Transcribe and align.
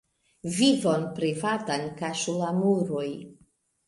Vivon 0.59 1.03
privatan 1.19 1.85
kaŝu 1.99 2.33
la 2.39 2.49
muroj. 2.63 3.05